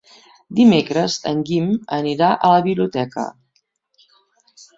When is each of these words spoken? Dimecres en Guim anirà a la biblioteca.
Dimecres 0.59 1.17
en 1.31 1.43
Guim 1.49 1.67
anirà 1.99 2.31
a 2.33 2.51
la 2.55 2.65
biblioteca. 2.69 3.27